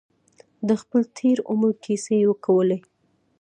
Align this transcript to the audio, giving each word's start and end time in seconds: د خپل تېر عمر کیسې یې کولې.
د 0.67 0.69
خپل 0.81 1.01
تېر 1.17 1.37
عمر 1.51 1.71
کیسې 1.83 2.15
یې 2.23 2.33
کولې. 2.45 2.79